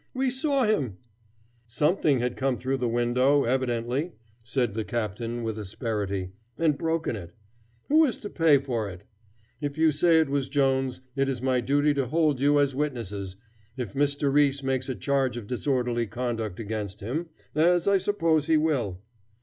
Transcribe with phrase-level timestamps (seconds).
[0.15, 0.97] "We saw him"
[1.79, 7.35] "Something has come through the window, evidently," said the captain, with asperity, "and broken it.
[7.87, 9.03] Who is to pay for it?
[9.61, 13.35] If you say it was Jones, it is my duty to hold you as witnesses,
[13.77, 14.33] if Mr.
[14.33, 19.01] Riis makes a charge of disorderly conduct against him, as I suppose he will."